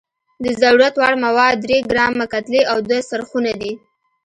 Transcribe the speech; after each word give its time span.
د 0.43 0.45
ضرورت 0.61 0.93
وړ 0.97 1.13
مواد 1.25 1.55
درې 1.65 1.77
ګرامه 1.89 2.25
کتلې 2.33 2.61
او 2.71 2.77
دوه 2.87 2.99
څرخونه 3.09 3.51
دي. 3.61 3.73